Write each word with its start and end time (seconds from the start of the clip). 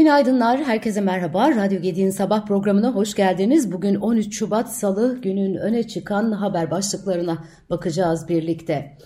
Günaydınlar, 0.00 0.64
herkese 0.64 1.00
merhaba. 1.00 1.50
Radyo 1.50 1.80
Gedi'nin 1.80 2.10
sabah 2.10 2.46
programına 2.46 2.90
hoş 2.94 3.14
geldiniz. 3.14 3.72
Bugün 3.72 3.94
13 3.94 4.38
Şubat 4.38 4.72
Salı 4.72 5.20
günün 5.20 5.54
öne 5.54 5.88
çıkan 5.88 6.32
haber 6.32 6.70
başlıklarına 6.70 7.44
bakacağız 7.70 8.28
birlikte. 8.28 8.96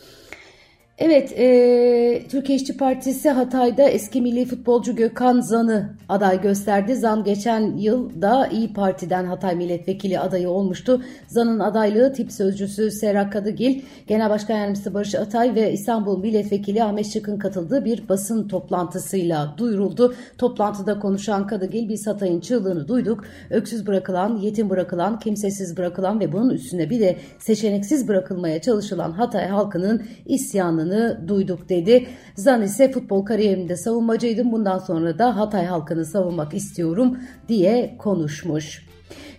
Evet, 0.99 1.33
e, 1.39 2.23
Türkiye 2.29 2.57
İşçi 2.57 2.77
Partisi 2.77 3.31
Hatay'da 3.31 3.83
eski 3.83 4.23
milli 4.23 4.45
futbolcu 4.45 4.97
Gökhan 4.97 5.41
Zan'ı 5.41 5.91
aday 6.09 6.41
gösterdi. 6.43 6.95
Zan 6.95 7.25
geçen 7.25 7.77
yıl 7.77 8.23
da 8.23 8.47
İyi 8.47 8.73
Parti'den 8.73 9.25
Hatay 9.25 9.57
milletvekili 9.57 10.19
adayı 10.19 10.49
olmuştu. 10.49 11.03
Zan'ın 11.27 11.59
adaylığı 11.61 12.13
tip 12.13 12.33
sözcüsü 12.33 12.91
Serra 12.91 13.31
Kadıgil, 13.31 13.83
Genel 14.07 14.31
Başkan 14.31 14.57
Yardımcısı 14.59 14.95
Barış 14.95 15.15
Atay 15.15 15.55
ve 15.55 15.73
İstanbul 15.73 16.19
Milletvekili 16.19 16.83
Ahmet 16.83 17.13
Şık'ın 17.13 17.39
katıldığı 17.39 17.85
bir 17.85 18.09
basın 18.09 18.49
toplantısıyla 18.49 19.55
duyuruldu. 19.59 20.15
Toplantıda 20.39 20.99
konuşan 20.99 21.47
Kadıgil, 21.47 21.89
biz 21.89 22.07
Hatay'ın 22.07 22.41
çığlığını 22.41 22.89
duyduk. 22.89 23.25
Öksüz 23.51 23.87
bırakılan, 23.87 24.37
yetim 24.37 24.71
bırakılan, 24.71 25.19
kimsesiz 25.19 25.77
bırakılan 25.77 26.21
ve 26.21 26.33
bunun 26.33 26.51
üstüne 26.51 26.91
bir 26.91 27.01
de 27.01 27.17
seçeneksiz 27.39 28.09
bırakılmaya 28.09 28.61
çalışılan 28.61 29.13
Hatay 29.13 29.49
halkının 29.49 30.03
isyanı 30.27 30.84
isyanını 30.85 31.29
duyduk 31.29 31.69
dedi. 31.69 32.07
Zan 32.35 32.63
ise 32.63 32.93
futbol 32.93 33.25
kariyerimde 33.25 33.77
savunmacıydım 33.77 34.53
bundan 34.53 34.79
sonra 34.79 35.19
da 35.19 35.37
Hatay 35.37 35.67
halkını 35.67 36.05
savunmak 36.05 36.55
istiyorum 36.55 37.19
diye 37.49 37.97
konuşmuş. 37.99 38.85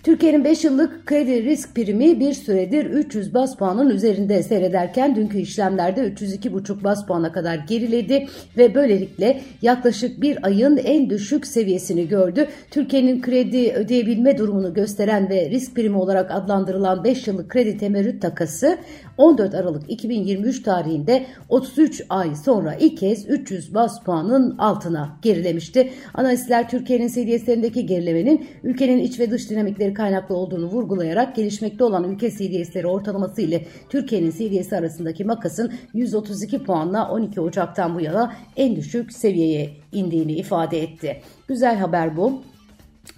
Türkiye'nin 0.06 0.44
5 0.44 0.64
yıllık 0.64 1.06
kredi 1.06 1.44
risk 1.44 1.76
primi 1.76 2.20
bir 2.20 2.34
süredir 2.34 2.86
300 2.86 3.34
bas 3.34 3.58
puanın 3.58 3.90
üzerinde 3.90 4.44
seyrederken 4.44 5.16
dünkü 5.16 5.38
işlemlerde 5.38 6.02
302,5 6.02 6.84
bas 6.84 7.06
puana 7.06 7.32
kadar 7.32 7.56
geriledi 7.56 8.28
ve 8.58 8.76
böylelikle 8.76 9.42
yaklaşık 9.62 10.22
bir 10.22 10.46
ayın 10.46 10.78
en 10.78 11.10
düşük 11.10 11.48
seviyesini 11.48 12.08
gördü. 12.08 12.48
Türkiye'nin 12.72 13.22
kredi 13.22 13.74
ödeyebilme 13.74 14.38
durumunu 14.38 14.74
gösteren 14.74 15.30
ve 15.30 15.50
risk 15.50 15.76
primi 15.76 15.98
olarak 15.98 16.32
adlandırılan 16.32 17.04
5 17.04 17.28
yıllık 17.28 17.50
kredi 17.50 17.78
temerrüt 17.78 18.22
takası 18.22 18.78
14 19.18 19.54
Aralık 19.54 19.92
2023 19.92 20.64
tarihinde 20.64 21.26
33 21.50 22.02
ay 22.10 22.36
sonra 22.36 22.76
ilk 22.76 22.98
kez 22.98 23.30
300 23.30 23.74
bas 23.74 24.04
puanın 24.04 24.58
altına 24.58 25.18
gerilemişti. 25.22 25.92
Analistler 26.14 26.70
Türkiye'nin 26.70 27.08
CDS'lerindeki 27.08 27.86
gerilemenin 27.86 28.48
ülkenin 28.64 29.00
iç 29.00 29.20
ve 29.20 29.32
dış 29.32 29.50
dinamikleri 29.50 29.94
kaynaklı 29.94 30.36
olduğunu 30.36 30.66
vurgulayarak 30.66 31.36
gelişmekte 31.36 31.84
olan 31.84 32.12
ülke 32.12 32.32
CDS'leri 32.32 32.88
ortalaması 32.88 33.42
ile 33.42 33.66
Türkiye'nin 33.90 34.32
CDS 34.32 34.74
arasındaki 34.74 35.24
makasın 35.26 35.74
132 35.94 36.64
puanla 36.64 37.10
12 37.12 37.42
Ocak'tan 37.42 37.96
bu 37.96 38.02
yana 38.02 38.34
en 38.58 38.76
düşük 38.76 39.14
seviyeye 39.14 39.70
indiğini 39.92 40.34
ifade 40.34 40.82
etti. 40.82 41.22
Güzel 41.48 41.78
haber 41.78 42.18
bu. 42.18 42.42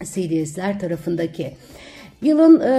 CDS'ler 0.04 0.80
tarafındaki. 0.80 1.54
Yılın 2.22 2.60
e, 2.60 2.70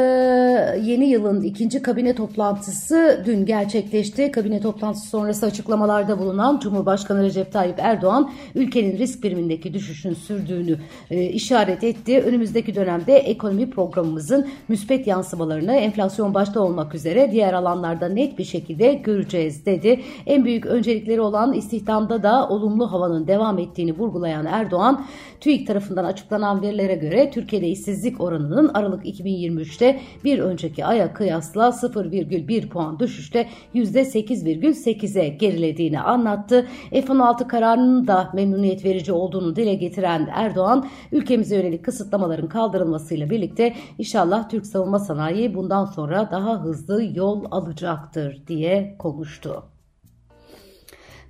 yeni 0.82 1.04
yılın 1.04 1.42
ikinci 1.42 1.82
kabine 1.82 2.14
toplantısı 2.14 3.22
dün 3.26 3.46
gerçekleşti. 3.46 4.30
Kabine 4.30 4.60
toplantısı 4.60 5.08
sonrası 5.08 5.46
açıklamalarda 5.46 6.18
bulunan 6.18 6.58
Cumhurbaşkanı 6.58 7.22
Recep 7.22 7.52
Tayyip 7.52 7.78
Erdoğan 7.78 8.30
ülkenin 8.54 8.98
risk 8.98 9.22
birimindeki 9.22 9.74
düşüşün 9.74 10.14
sürdüğünü 10.14 10.76
e, 11.10 11.24
işaret 11.24 11.84
etti. 11.84 12.20
Önümüzdeki 12.20 12.74
dönemde 12.74 13.16
ekonomi 13.16 13.70
programımızın 13.70 14.48
müspet 14.68 15.06
yansımalarını 15.06 15.74
enflasyon 15.74 16.34
başta 16.34 16.60
olmak 16.60 16.94
üzere 16.94 17.32
diğer 17.32 17.52
alanlarda 17.52 18.08
net 18.08 18.38
bir 18.38 18.44
şekilde 18.44 18.94
göreceğiz 18.94 19.66
dedi. 19.66 20.00
En 20.26 20.44
büyük 20.44 20.66
öncelikleri 20.66 21.20
olan 21.20 21.52
istihdamda 21.52 22.22
da 22.22 22.48
olumlu 22.48 22.92
havanın 22.92 23.26
devam 23.26 23.58
ettiğini 23.58 23.98
vurgulayan 23.98 24.46
Erdoğan, 24.46 25.04
TÜİK 25.40 25.66
tarafından 25.66 26.04
açıklanan 26.04 26.62
verilere 26.62 26.94
göre 26.94 27.30
Türkiye'de 27.30 27.68
işsizlik 27.68 28.20
oranının 28.20 28.70
Aralık 28.74 29.06
2020 29.06 29.27
2023'te 29.28 30.00
bir 30.24 30.38
önceki 30.38 30.84
aya 30.84 31.12
kıyasla 31.12 31.68
0,1 31.68 32.68
puan 32.68 32.98
düşüşte 32.98 33.48
%8,8'e 33.74 35.28
gerilediğini 35.28 36.00
anlattı. 36.00 36.66
F-16 36.90 37.48
kararının 37.48 38.06
da 38.06 38.30
memnuniyet 38.34 38.84
verici 38.84 39.12
olduğunu 39.12 39.56
dile 39.56 39.74
getiren 39.74 40.28
Erdoğan, 40.32 40.88
ülkemize 41.12 41.56
yönelik 41.56 41.84
kısıtlamaların 41.84 42.48
kaldırılmasıyla 42.48 43.30
birlikte 43.30 43.74
inşallah 43.98 44.48
Türk 44.48 44.66
savunma 44.66 44.98
sanayi 44.98 45.54
bundan 45.54 45.84
sonra 45.84 46.28
daha 46.30 46.62
hızlı 46.64 47.04
yol 47.14 47.44
alacaktır 47.50 48.42
diye 48.46 48.96
konuştu. 48.98 49.77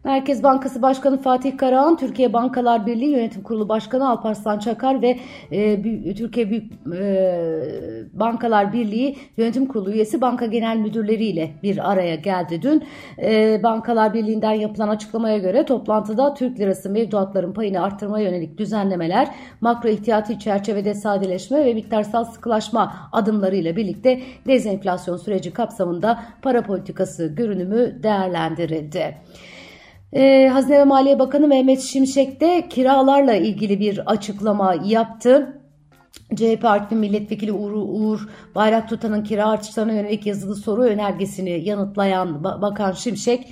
Merkez 0.04 0.42
Bankası 0.42 0.82
Başkanı 0.82 1.22
Fatih 1.22 1.56
Karahan, 1.56 1.96
Türkiye 1.96 2.32
Bankalar 2.32 2.86
Birliği 2.86 3.10
Yönetim 3.10 3.42
Kurulu 3.42 3.68
Başkanı 3.68 4.10
Alparslan 4.10 4.58
Çakar 4.58 5.02
ve 5.02 5.18
e, 5.50 5.82
Türkiye 6.14 6.50
Büyük 6.50 6.72
e, 7.00 7.40
Bankalar 8.12 8.72
Birliği 8.72 9.16
Yönetim 9.36 9.66
Kurulu 9.66 9.92
üyesi 9.92 10.20
banka 10.20 10.46
genel 10.46 10.76
müdürleri 10.76 11.24
ile 11.24 11.50
bir 11.62 11.92
araya 11.92 12.14
geldi 12.14 12.62
dün. 12.62 12.84
E, 13.22 13.60
Bankalar 13.62 14.14
Birliği'nden 14.14 14.52
yapılan 14.52 14.88
açıklamaya 14.88 15.38
göre 15.38 15.64
toplantıda 15.64 16.34
Türk 16.34 16.60
lirası 16.60 16.90
mevduatların 16.90 17.52
payını 17.52 17.82
arttırmaya 17.82 18.24
yönelik 18.28 18.58
düzenlemeler, 18.58 19.28
makro 19.60 19.88
ihtiyati 19.88 20.38
çerçevede 20.38 20.94
sadeleşme 20.94 21.64
ve 21.64 21.74
miktarsal 21.74 22.24
sıkılaşma 22.24 22.92
adımlarıyla 23.12 23.76
birlikte 23.76 24.20
dezenflasyon 24.46 25.16
süreci 25.16 25.52
kapsamında 25.52 26.18
para 26.42 26.62
politikası 26.62 27.26
görünümü 27.26 28.02
değerlendirildi. 28.02 29.14
Ee, 30.12 30.48
Hazine 30.52 30.78
ve 30.78 30.84
Maliye 30.84 31.18
Bakanı 31.18 31.48
Mehmet 31.48 31.80
Şimşek 31.80 32.40
de 32.40 32.68
kiralarla 32.68 33.34
ilgili 33.34 33.80
bir 33.80 34.10
açıklama 34.12 34.74
yaptı. 34.84 35.60
CHP 36.34 36.64
Artvin 36.64 36.98
Milletvekili 36.98 37.52
Uğur, 37.52 37.72
Uğur 37.72 38.28
Bayrak 38.54 38.88
Tutan'ın 38.88 39.24
kira 39.24 39.48
artışlarına 39.48 39.92
yönelik 39.92 40.26
yazılı 40.26 40.56
soru 40.56 40.82
önergesini 40.82 41.64
yanıtlayan 41.64 42.44
Bakan 42.44 42.92
Şimşek, 42.92 43.48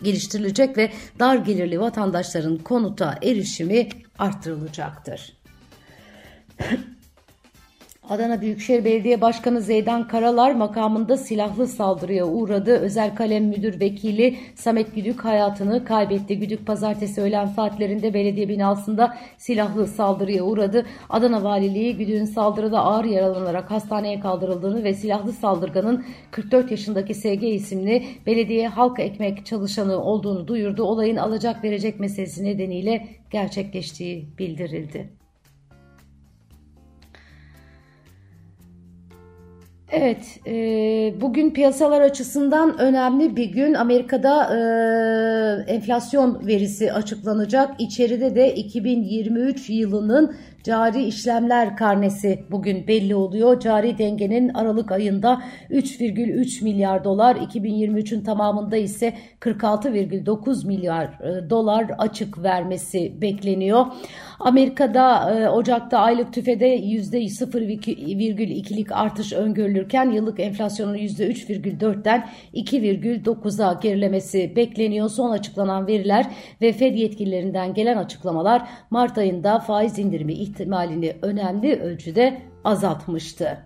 geliştirilecek 0.03 0.77
ve 0.77 0.91
dar 1.19 1.37
gelirli 1.37 1.81
vatandaşların 1.81 2.59
konuta 2.59 3.19
erişimi 3.23 3.89
arttırılacaktır. 4.19 5.33
Adana 8.11 8.41
Büyükşehir 8.41 8.85
Belediye 8.85 9.21
Başkanı 9.21 9.61
Zeydan 9.61 10.09
Karalar 10.09 10.53
makamında 10.53 11.17
silahlı 11.17 11.67
saldırıya 11.67 12.27
uğradı. 12.27 12.77
Özel 12.77 13.15
kalem 13.15 13.45
müdür 13.45 13.81
vekili 13.81 14.37
Samet 14.55 14.95
Güdük 14.95 15.25
hayatını 15.25 15.85
kaybetti. 15.85 16.39
Güdük 16.39 16.67
pazartesi 16.67 17.21
öğlen 17.21 17.47
saatlerinde 17.47 18.15
belediye 18.15 18.49
binasında 18.49 19.17
silahlı 19.39 19.87
saldırıya 19.87 20.45
uğradı. 20.45 20.87
Adana 21.09 21.45
Valiliği 21.45 21.97
Güdük'ün 21.97 22.25
saldırıda 22.25 22.81
ağır 22.81 23.05
yaralanarak 23.05 23.71
hastaneye 23.71 24.21
kaldırıldığını 24.21 24.85
ve 24.85 24.95
silahlı 24.95 25.33
saldırganın 25.33 26.05
44 26.31 26.71
yaşındaki 26.71 27.15
SG 27.15 27.43
isimli 27.43 28.05
belediye 28.27 28.69
halk 28.69 29.01
ekmek 29.01 29.47
çalışanı 29.47 30.03
olduğunu 30.03 30.49
duyurdu. 30.49 30.83
Olayın 30.83 31.17
alacak 31.17 31.65
verecek 31.65 32.01
meselesi 32.01 32.45
nedeniyle 32.45 33.07
gerçekleştiği 33.31 34.29
bildirildi. 34.39 35.20
Evet, 39.93 40.41
e, 40.47 40.53
bugün 41.21 41.51
piyasalar 41.51 42.01
açısından 42.01 42.79
önemli 42.79 43.37
bir 43.37 43.45
gün. 43.45 43.75
Amerika'da 43.75 44.57
e, 44.57 45.73
enflasyon 45.73 46.47
verisi 46.47 46.93
açıklanacak. 46.93 47.81
İçeride 47.81 48.35
de 48.35 48.55
2023 48.55 49.71
yılının 49.71 50.37
cari 50.65 51.05
işlemler 51.05 51.77
karnesi 51.77 52.45
bugün 52.51 52.87
belli 52.87 53.15
oluyor. 53.15 53.61
Cari 53.61 53.99
dengenin 53.99 54.49
Aralık 54.49 54.93
ayında 54.93 55.43
3,3 55.71 56.65
milyar 56.65 57.05
dolar, 57.05 57.37
2023'ün 57.37 58.25
tamamında 58.25 58.77
ise 58.77 59.15
46,9 59.41 60.67
milyar 60.67 61.05
e, 61.05 61.51
dolar 61.51 61.87
açık 61.99 62.43
vermesi 62.43 63.21
bekleniyor. 63.21 63.87
Amerika'da 64.41 65.35
e, 65.35 65.49
Ocak'ta 65.49 65.99
aylık 65.99 66.33
tüfede 66.33 66.79
%0,2'lik 66.79 68.93
artış 68.93 69.33
öngörülürken 69.33 70.11
yıllık 70.11 70.41
enflasyonun 70.41 70.95
%3,4'ten 70.95 72.29
2,9'a 72.55 73.81
gerilemesi 73.83 74.57
bekleniyor. 74.57 75.09
Son 75.09 75.31
açıklanan 75.31 75.87
veriler 75.87 76.27
ve 76.63 76.73
Fed 76.73 76.95
yetkililerinden 76.95 77.75
gelen 77.75 77.97
açıklamalar 77.97 78.69
Mart 78.91 79.19
ayında 79.19 79.59
faiz 79.59 79.99
indirimi 79.99 80.33
ihtimalini 80.51 81.17
önemli 81.23 81.81
ölçüde 81.81 82.43
azaltmıştı. 82.65 83.59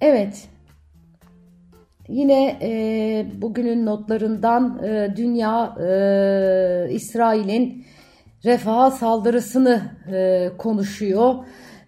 Evet, 0.00 0.48
Yine 2.10 2.58
e, 2.62 3.26
bugünün 3.42 3.86
notlarından 3.86 4.80
e, 4.84 5.16
dünya 5.16 5.76
e, 5.80 6.92
İsrail'in 6.92 7.84
refaha 8.44 8.90
saldırısını 8.90 9.82
e, 10.12 10.48
konuşuyor. 10.58 11.34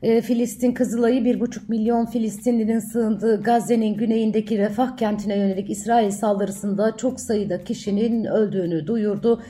E, 0.03 0.21
Filistin 0.21 0.73
Kızılay'ı 0.73 1.21
1,5 1.21 1.61
milyon 1.69 2.07
Filistinlinin 2.07 2.93
sığındığı 2.93 3.43
Gazze'nin 3.43 3.95
güneyindeki 3.95 4.59
Refah 4.59 4.97
kentine 4.97 5.37
yönelik 5.37 5.71
İsrail 5.71 6.11
saldırısında 6.11 6.97
çok 6.97 7.21
sayıda 7.21 7.65
kişinin 7.65 8.25
öldüğünü 8.25 8.87
duyurdu. 8.87 9.43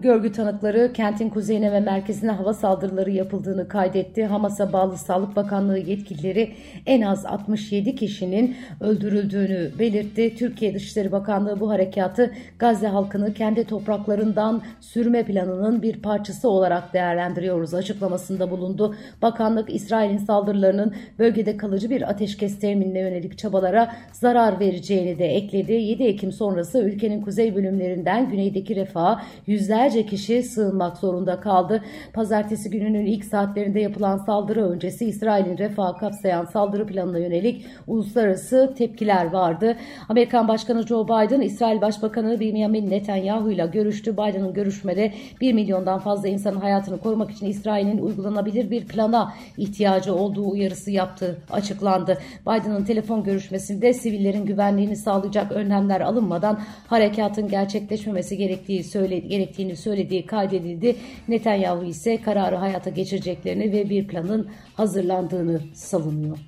Görgü 0.00 0.32
tanıkları 0.32 0.92
kentin 0.92 1.28
kuzeyine 1.28 1.72
ve 1.72 1.80
merkezine 1.80 2.30
hava 2.30 2.54
saldırıları 2.54 3.10
yapıldığını 3.10 3.68
kaydetti. 3.68 4.24
Hamas'a 4.24 4.72
bağlı 4.72 4.98
Sağlık 4.98 5.36
Bakanlığı 5.36 5.78
yetkilileri 5.78 6.52
en 6.86 7.02
az 7.02 7.26
67 7.26 7.96
kişinin 7.96 8.56
öldürüldüğünü 8.80 9.70
belirtti. 9.78 10.34
Türkiye 10.36 10.74
Dışişleri 10.74 11.12
Bakanlığı 11.12 11.60
bu 11.60 11.70
harekatı 11.70 12.34
Gazze 12.58 12.86
halkını 12.86 13.34
kendi 13.34 13.64
topraklarından 13.64 14.62
sürme 14.80 15.22
planının 15.22 15.82
bir 15.82 16.02
parçası 16.02 16.48
olarak 16.48 16.94
değerlendiriyoruz 16.94 17.74
açıklamasında 17.74 18.50
bulundu. 18.50 18.94
Bakanlık 19.22 19.74
İsrail'in 19.74 20.18
saldırılarının 20.18 20.94
bölgede 21.18 21.56
kalıcı 21.56 21.90
bir 21.90 22.10
ateşkes 22.10 22.58
teminine 22.58 23.00
yönelik 23.00 23.38
çabalara 23.38 23.92
zarar 24.12 24.60
vereceğini 24.60 25.18
de 25.18 25.26
ekledi. 25.26 25.72
7 25.72 26.04
Ekim 26.04 26.32
sonrası 26.32 26.78
ülkenin 26.78 27.22
kuzey 27.22 27.54
bölümlerinden 27.54 28.30
güneydeki 28.30 28.76
refaha 28.76 29.22
yüzler 29.46 29.87
binlerce 29.88 30.06
kişi 30.06 30.42
sığınmak 30.42 30.96
zorunda 30.96 31.40
kaldı. 31.40 31.82
Pazartesi 32.12 32.70
gününün 32.70 33.06
ilk 33.06 33.24
saatlerinde 33.24 33.80
yapılan 33.80 34.16
saldırı 34.16 34.70
öncesi 34.70 35.04
İsrail'in 35.04 35.58
refah 35.58 35.98
kapsayan 35.98 36.44
saldırı 36.44 36.86
planına 36.86 37.18
yönelik 37.18 37.66
uluslararası 37.86 38.74
tepkiler 38.78 39.32
vardı. 39.32 39.76
Amerikan 40.08 40.48
Başkanı 40.48 40.86
Joe 40.86 41.04
Biden, 41.04 41.40
İsrail 41.40 41.80
Başbakanı 41.80 42.40
Benjamin 42.40 42.90
Netanyahu 42.90 43.50
ile 43.50 43.66
görüştü. 43.66 44.12
Biden'ın 44.12 44.52
görüşmede 44.52 45.12
1 45.40 45.52
milyondan 45.52 45.98
fazla 45.98 46.28
insanın 46.28 46.60
hayatını 46.60 46.98
korumak 46.98 47.30
için 47.30 47.46
İsrail'in 47.46 47.98
uygulanabilir 47.98 48.70
bir 48.70 48.86
plana 48.86 49.32
ihtiyacı 49.56 50.14
olduğu 50.14 50.50
uyarısı 50.50 50.90
yaptığı 50.90 51.38
açıklandı. 51.50 52.18
Biden'ın 52.42 52.84
telefon 52.84 53.24
görüşmesinde 53.24 53.92
sivillerin 53.92 54.46
güvenliğini 54.46 54.96
sağlayacak 54.96 55.52
önlemler 55.52 56.00
alınmadan 56.00 56.60
harekatın 56.86 57.48
gerçekleşmemesi 57.48 58.36
gerektiği 58.36 58.84
söyledi, 58.84 59.28
gerektiğini 59.28 59.77
söylediği 59.78 60.26
kaydedildi. 60.26 60.96
Netanyahu 61.28 61.84
ise 61.84 62.22
kararı 62.22 62.56
hayata 62.56 62.90
geçireceklerini 62.90 63.72
ve 63.72 63.90
bir 63.90 64.08
planın 64.08 64.50
hazırlandığını 64.74 65.60
savunuyor. 65.74 66.38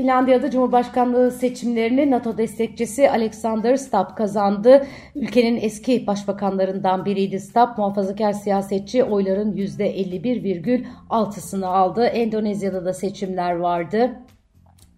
Finlandiya'da 0.00 0.50
Cumhurbaşkanlığı 0.50 1.30
seçimlerini 1.30 2.10
NATO 2.10 2.38
destekçisi 2.38 3.10
Alexander 3.10 3.76
Stubb 3.76 4.16
kazandı. 4.16 4.86
Ülkenin 5.14 5.60
eski 5.62 6.06
başbakanlarından 6.06 7.04
biriydi 7.04 7.40
Stubb. 7.40 7.78
Muhafazakar 7.78 8.32
siyasetçi 8.32 9.04
oyların 9.04 9.56
%51,6'sını 9.56 11.66
aldı. 11.66 12.04
Endonezya'da 12.04 12.84
da 12.84 12.92
seçimler 12.92 13.52
vardı. 13.52 14.10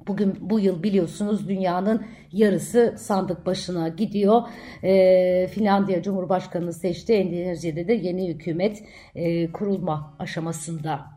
Bugün 0.06 0.38
bu 0.40 0.60
yıl 0.60 0.82
biliyorsunuz 0.82 1.48
dünyanın 1.48 2.06
yarısı 2.32 2.94
sandık 2.98 3.46
başına 3.46 3.88
gidiyor. 3.88 4.42
E, 4.82 5.46
Finlandiya 5.46 6.02
Cumhurbaşkanı 6.02 6.72
seçti. 6.72 7.12
Endonezya'da 7.12 7.88
da 7.88 7.92
yeni 7.92 8.28
hükümet 8.28 8.84
e, 9.14 9.52
kurulma 9.52 10.16
aşamasında. 10.18 11.11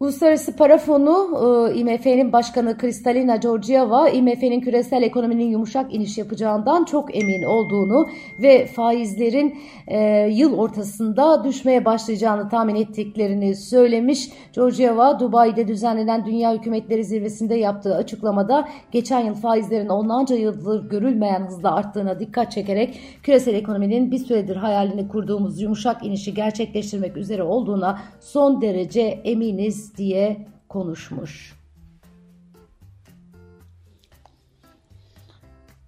Uluslararası 0.00 0.56
Para 0.56 0.78
Fonu 0.78 1.70
e, 1.70 1.74
IMF'nin 1.74 2.32
başkanı 2.32 2.78
Kristalina 2.78 3.36
Georgieva 3.36 4.08
IMF'nin 4.08 4.60
küresel 4.60 5.02
ekonominin 5.02 5.44
yumuşak 5.44 5.94
iniş 5.94 6.18
yapacağından 6.18 6.84
çok 6.84 7.16
emin 7.16 7.42
olduğunu 7.42 8.08
ve 8.42 8.66
faizlerin 8.66 9.58
e, 9.86 10.28
yıl 10.30 10.58
ortasında 10.58 11.44
düşmeye 11.44 11.84
başlayacağını 11.84 12.48
tahmin 12.48 12.74
ettiklerini 12.74 13.56
söylemiş. 13.56 14.28
Georgieva 14.54 15.20
Dubai'de 15.20 15.68
düzenlenen 15.68 16.26
Dünya 16.26 16.54
Hükümetleri 16.54 17.04
Zirvesi'nde 17.04 17.54
yaptığı 17.54 17.94
açıklamada 17.96 18.68
geçen 18.92 19.20
yıl 19.20 19.34
faizlerin 19.34 19.88
onlarca 19.88 20.36
yıldır 20.36 20.90
görülmeyen 20.90 21.46
hızla 21.46 21.74
arttığına 21.74 22.20
dikkat 22.20 22.52
çekerek 22.52 23.00
küresel 23.22 23.54
ekonominin 23.54 24.10
bir 24.10 24.18
süredir 24.18 24.56
hayalini 24.56 25.08
kurduğumuz 25.08 25.60
yumuşak 25.60 26.06
inişi 26.06 26.34
gerçekleştirmek 26.34 27.16
üzere 27.16 27.42
olduğuna 27.42 27.98
son 28.20 28.60
derece 28.60 29.00
eminiz 29.00 29.84
diye 29.96 30.46
konuşmuş. 30.68 31.54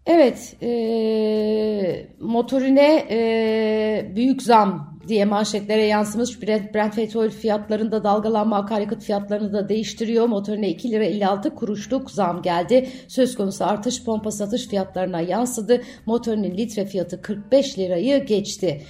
Evet, 0.07 0.57
e, 0.63 2.07
motorine 2.21 3.07
e, 3.11 4.13
büyük 4.17 4.43
zam 4.43 4.97
diye 5.09 5.25
manşetlere 5.25 5.85
yansımış 5.85 6.43
Brent, 6.43 6.75
Brent 6.75 6.97
petrol 6.97 7.31
fiyatlarında 7.31 8.05
dalgalanma 8.05 8.57
akaryakıt 8.57 9.03
fiyatlarını 9.03 9.53
da 9.53 9.69
değiştiriyor. 9.69 10.27
Motorine 10.27 10.69
2 10.69 10.91
lira 10.91 11.05
56 11.05 11.55
kuruşluk 11.55 12.11
zam 12.11 12.43
geldi. 12.43 12.89
Söz 13.09 13.37
konusu 13.37 13.65
artış 13.65 14.05
pompa 14.05 14.31
satış 14.31 14.69
fiyatlarına 14.69 15.21
yansıdı. 15.21 15.83
Motorinin 16.07 16.57
litre 16.57 16.85
fiyatı 16.85 17.23
45 17.23 17.79
lirayı 17.79 18.27
geçti. 18.27 18.83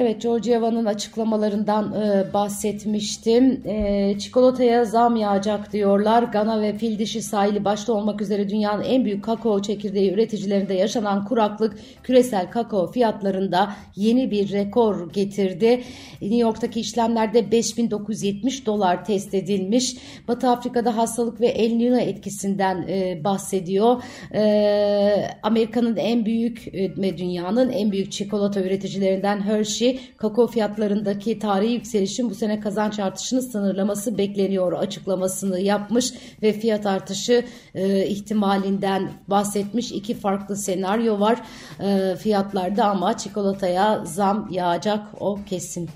Evet, 0.00 0.22
Georgieva'nın 0.22 0.84
açıklamalarından 0.84 1.92
e, 1.92 2.32
bahsetmiştim. 2.32 3.62
E, 3.64 4.14
çikolataya 4.18 4.84
zam 4.84 5.16
yağacak 5.16 5.72
diyorlar. 5.72 6.22
Gana 6.22 6.60
ve 6.60 6.78
fil 6.78 6.98
dişi 6.98 7.22
sahili 7.22 7.64
başta 7.64 7.92
olmak 7.92 8.22
üzere 8.22 8.48
dünyanın 8.48 8.82
en 8.82 9.04
büyük 9.04 9.24
kakao 9.24 9.62
çekirdeği 9.62 10.12
üreticilerinde 10.12 10.74
yaşanan 10.74 11.24
kuraklık 11.24 11.78
küresel 12.02 12.50
kakao 12.50 12.90
fiyatlarında 12.90 13.72
yeni 13.96 14.30
bir 14.30 14.52
rekor 14.52 15.12
getirdi. 15.12 15.82
New 16.22 16.36
York'taki 16.36 16.80
işlemlerde 16.80 17.50
5970 17.50 18.66
dolar 18.66 19.04
test 19.04 19.34
edilmiş. 19.34 19.96
Batı 20.28 20.48
Afrika'da 20.48 20.96
hastalık 20.96 21.40
ve 21.40 21.46
El 21.46 21.70
Niño 21.70 22.00
etkisinden 22.00 22.86
e, 22.88 23.24
bahsediyor. 23.24 24.02
E, 24.34 25.28
Amerika'nın 25.42 25.96
en 25.96 26.26
büyük 26.26 26.74
e, 26.74 26.96
ve 26.96 27.18
dünyanın 27.18 27.70
en 27.70 27.92
büyük 27.92 28.12
çikolata 28.12 28.60
üreticilerinden 28.60 29.40
Hershey 29.40 29.87
kakao 30.16 30.46
fiyatlarındaki 30.46 31.38
tarihi 31.38 31.72
yükselişin 31.72 32.30
bu 32.30 32.34
sene 32.34 32.60
kazanç 32.60 32.98
artışını 32.98 33.42
sınırlaması 33.42 34.18
bekleniyor 34.18 34.72
açıklamasını 34.72 35.60
yapmış 35.60 36.12
ve 36.42 36.52
fiyat 36.52 36.86
artışı 36.86 37.44
e, 37.74 38.06
ihtimalinden 38.06 39.10
bahsetmiş. 39.28 39.92
iki 39.92 40.14
farklı 40.14 40.56
senaryo 40.56 41.20
var 41.20 41.42
e, 41.80 42.16
fiyatlarda 42.16 42.84
ama 42.84 43.16
çikolataya 43.16 44.04
zam 44.04 44.48
yağacak 44.50 45.06
o 45.20 45.38
kesin. 45.46 45.90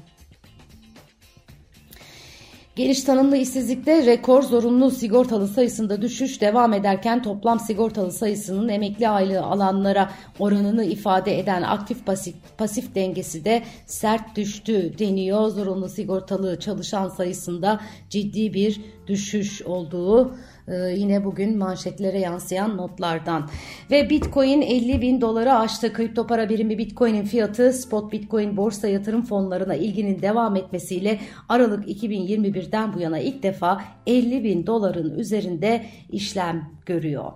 Geniş 2.76 3.02
tanımlı 3.04 3.36
işsizlikte 3.36 4.06
rekor 4.06 4.42
zorunlu 4.42 4.90
sigortalı 4.90 5.48
sayısında 5.48 6.02
düşüş 6.02 6.40
devam 6.40 6.72
ederken 6.72 7.22
toplam 7.22 7.60
sigortalı 7.60 8.12
sayısının 8.12 8.68
emekli 8.68 9.08
aylığı 9.08 9.42
alanlara 9.42 10.10
oranını 10.38 10.84
ifade 10.84 11.38
eden 11.38 11.62
aktif 11.62 12.06
pasif, 12.06 12.34
pasif 12.58 12.94
dengesi 12.94 13.44
de 13.44 13.62
sert 13.86 14.36
düştü 14.36 14.98
deniyor. 14.98 15.48
Zorunlu 15.48 15.88
sigortalı 15.88 16.60
çalışan 16.60 17.08
sayısında 17.08 17.80
ciddi 18.10 18.54
bir 18.54 18.80
düşüş 19.06 19.62
olduğu 19.62 20.34
e, 20.68 20.74
yine 20.74 21.24
bugün 21.24 21.58
manşetlere 21.58 22.18
yansıyan 22.18 22.76
notlardan. 22.76 23.48
Ve 23.90 24.10
Bitcoin 24.10 24.62
50 24.62 25.00
bin 25.00 25.20
doları 25.20 25.54
aştı. 25.54 25.92
Kripto 25.92 26.26
para 26.26 26.48
birimi 26.48 26.78
Bitcoin'in 26.78 27.24
fiyatı 27.24 27.72
spot 27.72 28.12
Bitcoin 28.12 28.56
borsa 28.56 28.88
yatırım 28.88 29.22
fonlarına 29.22 29.74
ilginin 29.74 30.22
devam 30.22 30.56
etmesiyle 30.56 31.20
Aralık 31.48 31.88
2021'den 31.88 32.94
bu 32.94 33.00
yana 33.00 33.18
ilk 33.18 33.42
defa 33.42 33.84
50 34.06 34.44
bin 34.44 34.66
doların 34.66 35.18
üzerinde 35.18 35.84
işlem 36.10 36.70
görüyor. 36.86 37.32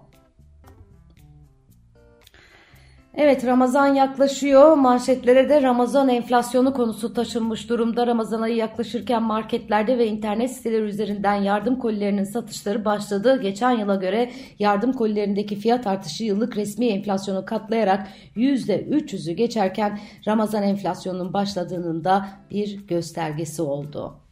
Evet 3.18 3.46
Ramazan 3.46 3.94
yaklaşıyor. 3.94 4.72
Manşetlere 4.76 5.48
de 5.48 5.62
Ramazan 5.62 6.08
enflasyonu 6.08 6.72
konusu 6.72 7.14
taşınmış 7.14 7.68
durumda. 7.68 8.06
Ramazan 8.06 8.42
ayı 8.42 8.56
yaklaşırken 8.56 9.22
marketlerde 9.22 9.98
ve 9.98 10.06
internet 10.06 10.50
siteleri 10.50 10.82
üzerinden 10.82 11.34
yardım 11.34 11.78
kolilerinin 11.78 12.24
satışları 12.24 12.84
başladı. 12.84 13.42
Geçen 13.42 13.70
yıla 13.70 13.94
göre 13.94 14.30
yardım 14.58 14.92
kolilerindeki 14.92 15.56
fiyat 15.56 15.86
artışı 15.86 16.24
yıllık 16.24 16.56
resmi 16.56 16.86
enflasyonu 16.86 17.44
katlayarak 17.44 18.08
%300'ü 18.36 19.32
geçerken 19.32 19.98
Ramazan 20.26 20.62
enflasyonunun 20.62 21.32
başladığının 21.32 22.04
da 22.04 22.28
bir 22.50 22.86
göstergesi 22.86 23.62
oldu. 23.62 24.25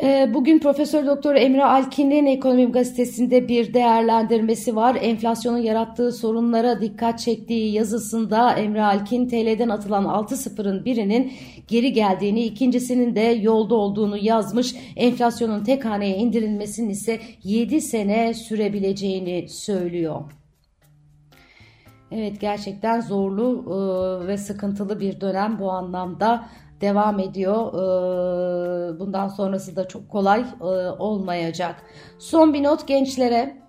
Ee, 0.00 0.30
bugün 0.34 0.58
Profesör 0.58 1.06
Doktor 1.06 1.34
Emre 1.34 1.64
Alkin'in 1.64 2.26
Ekonomi 2.26 2.72
Gazetesi'nde 2.72 3.48
bir 3.48 3.74
değerlendirmesi 3.74 4.76
var. 4.76 4.98
Enflasyonun 5.00 5.58
yarattığı 5.58 6.12
sorunlara 6.12 6.80
dikkat 6.80 7.18
çektiği 7.18 7.72
yazısında 7.72 8.52
Emre 8.52 8.82
Alkin 8.82 9.28
TL'den 9.28 9.68
atılan 9.68 10.04
6 10.04 10.36
sıfırın 10.36 10.84
birinin 10.84 11.32
geri 11.68 11.92
geldiğini, 11.92 12.44
ikincisinin 12.44 13.16
de 13.16 13.20
yolda 13.20 13.74
olduğunu 13.74 14.16
yazmış. 14.16 14.74
Enflasyonun 14.96 15.64
tek 15.64 15.84
haneye 15.84 16.16
indirilmesinin 16.16 16.90
ise 16.90 17.20
7 17.44 17.80
sene 17.80 18.34
sürebileceğini 18.34 19.48
söylüyor. 19.48 20.20
Evet 22.10 22.40
gerçekten 22.40 23.00
zorlu 23.00 23.64
e, 23.66 24.26
ve 24.26 24.36
sıkıntılı 24.36 25.00
bir 25.00 25.20
dönem 25.20 25.58
bu 25.58 25.70
anlamda 25.70 26.44
devam 26.82 27.18
ediyor. 27.18 27.68
Ee, 27.74 29.00
bundan 29.00 29.28
sonrası 29.28 29.76
da 29.76 29.88
çok 29.88 30.08
kolay 30.08 30.40
e, 30.60 30.64
olmayacak. 30.98 31.76
Son 32.18 32.54
bir 32.54 32.62
not 32.62 32.88
gençlere. 32.88 33.62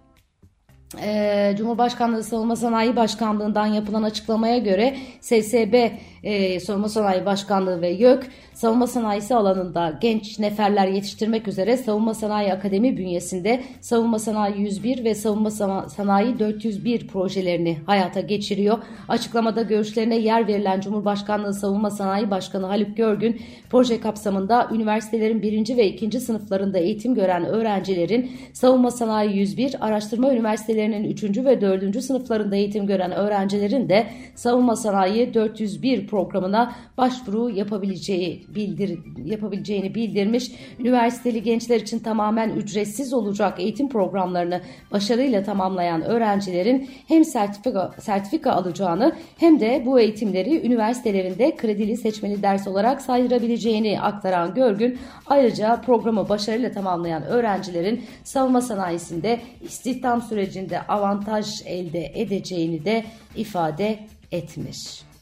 Ee, 1.02 1.56
Cumhurbaşkanlığı 1.58 2.24
Savunma 2.24 2.56
Sanayi 2.56 2.96
Başkanlığı'ndan 2.96 3.66
yapılan 3.66 4.04
açıklamaya 4.04 4.58
göre 4.58 4.98
SSB 5.22 5.90
e, 6.24 6.60
Savunma 6.60 6.90
Sanayi 6.90 7.26
Başkanlığı 7.26 7.82
ve 7.82 7.90
YÖK 7.90 8.28
savunma 8.54 8.88
sanayisi 8.88 9.36
alanında 9.36 9.98
genç 10.02 10.40
neferler 10.40 10.88
yetiştirmek 10.88 11.48
üzere 11.48 11.78
Savunma 11.78 12.14
Sanayi 12.14 12.54
Akademi 12.54 12.98
bünyesinde 12.98 13.64
Savunma 13.82 14.20
Sanayi 14.20 14.62
101 14.62 15.04
ve 15.04 15.16
Savunma 15.16 15.52
Sanayi 15.90 16.40
401 16.40 17.08
projelerini 17.08 17.78
hayata 17.86 18.22
geçiriyor. 18.22 18.78
Açıklamada 19.08 19.62
görüşlerine 19.62 20.18
yer 20.18 20.48
verilen 20.48 20.82
Cumhurbaşkanlığı 20.82 21.54
Savunma 21.54 21.92
Sanayi 21.92 22.32
Başkanı 22.32 22.66
Haluk 22.66 22.98
Görgün 22.98 23.42
proje 23.70 24.00
kapsamında 24.00 24.70
üniversitelerin 24.74 25.42
birinci 25.42 25.78
ve 25.78 25.88
ikinci 25.88 26.20
sınıflarında 26.20 26.78
eğitim 26.78 27.16
gören 27.16 27.46
öğrencilerin 27.46 28.32
Savunma 28.54 28.92
Sanayi 28.92 29.38
101, 29.38 29.76
araştırma 29.88 30.34
üniversitelerinin 30.34 31.04
üçüncü 31.04 31.46
ve 31.46 31.62
dördüncü 31.62 32.02
sınıflarında 32.02 32.56
eğitim 32.56 32.88
gören 32.88 33.12
öğrencilerin 33.12 33.90
de 33.90 34.08
Savunma 34.36 34.76
Sanayi 34.76 35.34
401 35.34 36.08
programına 36.14 36.76
başvuru 36.98 37.50
yapabileceği 37.50 38.46
bildir, 38.56 39.00
yapabileceğini 39.26 39.96
bildirmiş. 39.96 40.52
Üniversiteli 40.80 41.44
gençler 41.44 41.82
için 41.82 42.00
tamamen 42.00 42.50
ücretsiz 42.50 43.14
olacak 43.14 43.60
eğitim 43.60 43.90
programlarını 43.90 44.62
başarıyla 44.92 45.44
tamamlayan 45.44 46.02
öğrencilerin 46.02 46.90
hem 47.08 47.26
sertifika, 47.26 47.92
sertifika 48.00 48.52
alacağını 48.52 49.16
hem 49.38 49.60
de 49.60 49.84
bu 49.86 50.00
eğitimleri 50.00 50.68
üniversitelerinde 50.68 51.56
kredili 51.56 51.98
seçmeli 51.98 52.44
ders 52.44 52.68
olarak 52.68 53.02
saydırabileceğini 53.02 54.02
aktaran 54.02 54.54
Görgün 54.54 55.00
ayrıca 55.28 55.82
programı 55.82 56.30
başarıyla 56.30 56.72
tamamlayan 56.72 57.24
öğrencilerin 57.24 58.04
savunma 58.24 58.62
sanayisinde 58.62 59.40
istihdam 59.62 60.22
sürecinde 60.22 60.82
avantaj 60.82 61.46
elde 61.66 62.12
edeceğini 62.16 62.86
de 62.86 63.04
ifade 63.36 64.00
etmiş. 64.32 65.13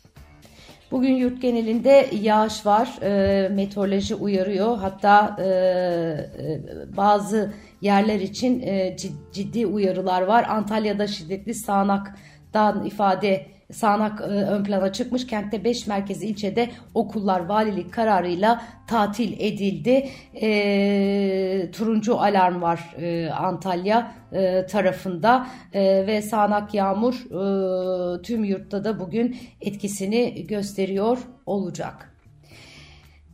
Bugün 0.91 1.15
yurt 1.15 1.41
genelinde 1.41 2.10
yağış 2.21 2.65
var. 2.65 3.00
E, 3.01 3.50
meteoroloji 3.50 4.15
uyarıyor. 4.15 4.77
Hatta 4.77 5.38
e, 5.39 5.45
e, 5.45 6.98
bazı 6.98 7.53
yerler 7.81 8.19
için 8.19 8.62
e, 8.62 8.98
ciddi 9.33 9.67
uyarılar 9.67 10.21
var. 10.21 10.45
Antalya'da 10.50 11.07
şiddetli 11.07 11.53
sağanaktan 11.53 12.86
ifade 12.86 13.45
sağanak 13.72 14.22
e, 14.22 14.24
ön 14.24 14.63
plana 14.63 14.94
çıkmış. 14.94 15.28
Kentte 15.28 15.63
5 15.63 15.88
merkez 15.88 16.24
ilçede 16.24 16.70
okullar 16.94 17.46
valilik 17.46 17.94
kararıyla 17.94 18.62
tatil 18.88 19.34
edildi. 19.40 20.10
E, 20.42 21.72
turuncu 21.72 22.20
alarm 22.20 22.62
var 22.62 22.96
e, 22.98 23.30
Antalya 23.30 24.12
e, 24.32 24.66
tarafında 24.66 25.48
e, 25.74 26.08
ve 26.08 26.22
sağanak 26.22 26.74
yağmur 26.74 27.13
e, 27.13 28.22
tüm 28.22 28.44
yurtta 28.44 28.84
da 28.84 29.00
bugün 29.00 29.38
etkisini 29.62 30.48
gösteriyor 30.48 31.18
olacak. 31.46 32.12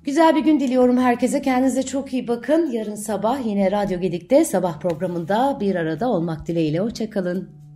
Güzel 0.03 0.35
bir 0.35 0.43
gün 0.43 0.59
diliyorum 0.59 0.97
herkese. 0.97 1.41
Kendinize 1.41 1.83
çok 1.83 2.13
iyi 2.13 2.27
bakın. 2.27 2.71
Yarın 2.71 2.95
sabah 2.95 3.45
yine 3.45 3.71
Radyo 3.71 3.99
Gedik'te 3.99 4.45
sabah 4.45 4.79
programında 4.79 5.57
bir 5.59 5.75
arada 5.75 6.09
olmak 6.09 6.47
dileğiyle. 6.47 6.79
Hoşçakalın. 6.79 7.66